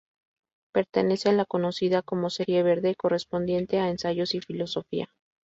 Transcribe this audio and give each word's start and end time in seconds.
Pertenece 0.73 1.29
a 1.29 1.31
la 1.31 1.45
conocida 1.45 2.01
como 2.01 2.31
"serie 2.31 2.63
verde", 2.63 2.95
correspondiente 2.95 3.79
a 3.79 3.89
"Ensayos 3.91 4.33
y 4.33 4.41
filosofía". 4.41 5.11